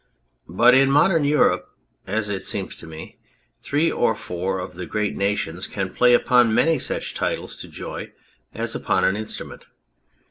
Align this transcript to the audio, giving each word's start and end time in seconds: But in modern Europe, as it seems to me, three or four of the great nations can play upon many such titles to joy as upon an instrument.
But 0.49 0.73
in 0.73 0.89
modern 0.89 1.25
Europe, 1.25 1.69
as 2.07 2.27
it 2.27 2.43
seems 2.43 2.75
to 2.77 2.87
me, 2.87 3.19
three 3.59 3.91
or 3.91 4.15
four 4.15 4.57
of 4.57 4.73
the 4.73 4.87
great 4.87 5.15
nations 5.15 5.67
can 5.67 5.93
play 5.93 6.15
upon 6.15 6.55
many 6.55 6.79
such 6.79 7.13
titles 7.13 7.55
to 7.57 7.67
joy 7.67 8.11
as 8.51 8.73
upon 8.73 9.03
an 9.03 9.15
instrument. 9.15 9.67